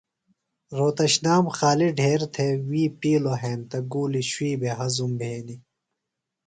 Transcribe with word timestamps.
رھوتشنام 0.77 1.45
خالیۡ 1.57 1.93
ڈھیر 1.97 2.21
تھےۡ 2.33 2.55
وی 2.69 2.83
پِیلوۡ 2.99 3.39
ہینتہ 3.43 3.79
گُولیۡ 3.91 4.27
شُوئی 4.31 4.53
بھےۡ 4.59 4.77
ہضُم 4.79 5.11
بھینیۡ۔ 5.19 5.61